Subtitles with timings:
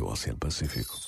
[0.00, 0.98] o Oceano Pacífico.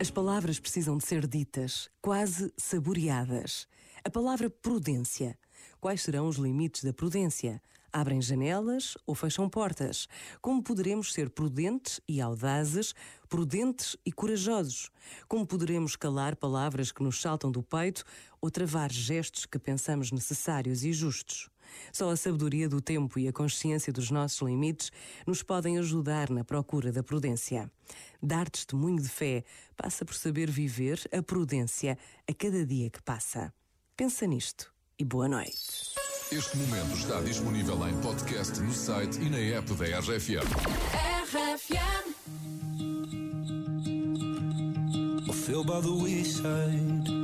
[0.00, 3.66] As palavras precisam de ser ditas, quase saboreadas.
[4.04, 5.38] A palavra prudência.
[5.80, 7.62] Quais serão os limites da prudência?
[7.92, 10.08] Abrem janelas ou fecham portas?
[10.42, 12.92] Como poderemos ser prudentes e audazes,
[13.28, 14.90] prudentes e corajosos?
[15.28, 18.04] Como poderemos calar palavras que nos saltam do peito
[18.40, 21.48] ou travar gestos que pensamos necessários e justos?
[21.92, 24.90] Só a sabedoria do tempo e a consciência dos nossos limites
[25.26, 27.70] nos podem ajudar na procura da prudência.
[28.22, 29.44] Dar testemunho de fé
[29.76, 33.52] passa por saber viver a prudência a cada dia que passa.
[33.96, 35.94] Pensa nisto e boa noite.
[36.32, 40.42] Este momento está disponível em podcast no site e na app da RFM.
[41.22, 42.14] RFM.
[45.28, 47.23] I fell by the wayside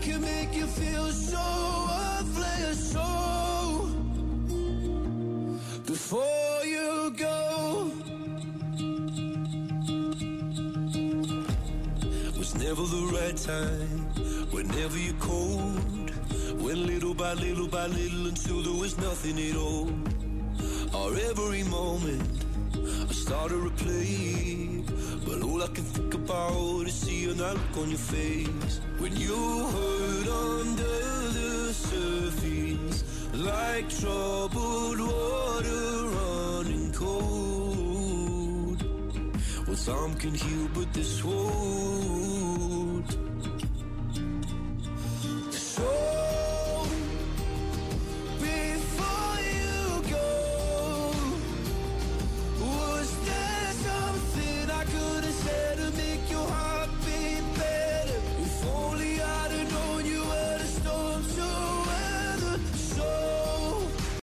[0.00, 1.38] Can make you feel so
[1.88, 2.92] worthless.
[2.92, 3.06] So,
[5.86, 7.90] before you go,
[12.38, 14.04] was never the right time.
[14.52, 16.10] Whenever you're cold,
[16.60, 19.90] went little by little by little until there was nothing at all.
[20.94, 22.22] Our every moment,
[22.74, 24.84] I started to play.
[25.26, 29.34] But all I can about is seeing that look on your face when you
[29.74, 30.98] hurt under
[31.38, 38.82] the surface, like troubled water running cold.
[39.66, 41.87] Well, time can heal, but this won't.